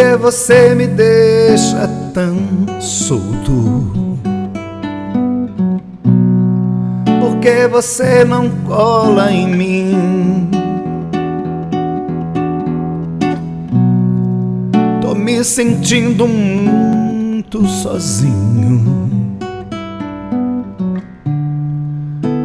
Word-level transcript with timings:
que 0.00 0.16
você 0.16 0.74
me 0.74 0.86
deixa 0.86 1.86
tão 2.14 2.34
solto? 2.80 4.22
Por 7.20 7.36
que 7.38 7.68
você 7.68 8.24
não 8.24 8.48
cola 8.66 9.30
em 9.30 9.46
mim? 9.46 10.48
Tô 15.02 15.14
me 15.14 15.44
sentindo 15.44 16.26
muito 16.26 17.66
sozinho. 17.66 19.10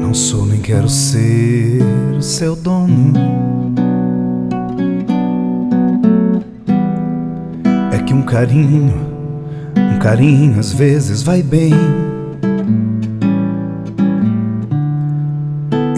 Não 0.00 0.14
sou 0.14 0.46
nem 0.46 0.62
quero 0.62 0.88
ser 0.88 1.82
seu 2.18 2.56
dono. 2.56 3.61
Um 8.22 8.24
carinho, 8.24 8.94
um 9.76 9.98
carinho 9.98 10.60
às 10.60 10.72
vezes 10.72 11.22
vai 11.22 11.42
bem. 11.42 11.72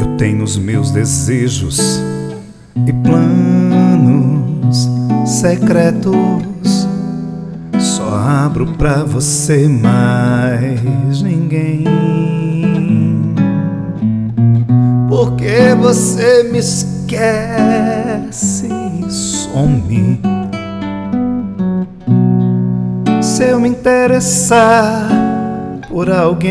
Eu 0.00 0.16
tenho 0.16 0.42
os 0.42 0.56
meus 0.56 0.90
desejos 0.90 2.00
e 2.86 2.92
planos 2.94 4.88
secretos. 5.26 6.88
Só 7.78 8.14
abro 8.14 8.68
pra 8.78 9.04
você 9.04 9.68
mais 9.68 11.20
ninguém. 11.20 11.84
Porque 15.10 15.74
você 15.78 16.44
me 16.44 16.58
esquece 16.58 17.06
e 18.66 19.12
some 19.12 20.33
se 23.44 23.50
eu 23.50 23.60
me 23.60 23.68
interessar 23.68 25.06
por 25.88 26.10
alguém. 26.10 26.48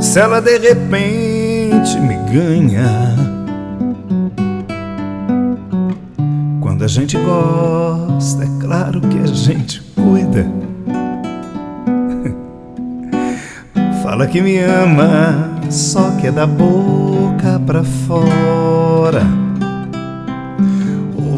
Se 0.00 0.18
ela 0.18 0.40
de 0.40 0.58
repente 0.58 2.00
me 2.00 2.16
ganha. 2.32 3.14
Quando 6.60 6.84
a 6.84 6.88
gente 6.88 7.16
gosta, 7.16 8.42
é 8.42 8.48
claro 8.60 9.00
que 9.00 9.18
a 9.18 9.26
gente 9.26 9.80
cuida. 9.94 10.44
Fala 14.02 14.26
que 14.26 14.42
me 14.42 14.58
ama, 14.58 15.60
só 15.70 16.10
que 16.20 16.26
é 16.26 16.32
da 16.32 16.46
boca 16.46 17.60
pra 17.64 17.84
fora 17.84 19.51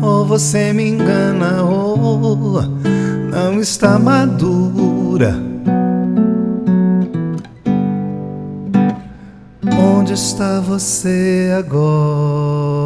ou 0.00 0.24
você 0.24 0.72
me 0.72 0.88
engana, 0.88 1.62
ou 1.62 2.62
não 3.30 3.60
está 3.60 3.98
madura. 3.98 5.34
Onde 9.78 10.12
está 10.14 10.60
você 10.60 11.52
agora? 11.58 12.81